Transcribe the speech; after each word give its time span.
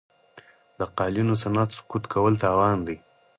د 0.79 0.81
قالینو 0.97 1.33
صنعت 1.43 1.69
سقوط 1.77 2.03
کول 2.13 2.33
تاوان 2.43 2.77
دی. 2.87 2.97